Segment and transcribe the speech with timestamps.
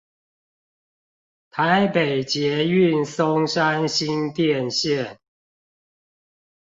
[1.51, 5.17] 台北捷運松山新店線